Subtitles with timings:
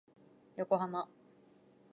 [0.55, 1.07] 横浜